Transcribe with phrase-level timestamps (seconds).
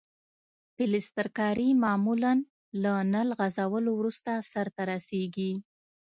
[0.75, 2.33] پلسترکاري معمولاً
[2.83, 5.51] له نل غځولو وروسته سرته رسیږي.